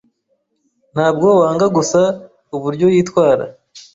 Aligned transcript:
Ntabwo 0.93 1.27
wanga 1.39 1.65
gusa 1.77 2.01
uburyo 2.55 2.85
yitwara? 2.93 3.43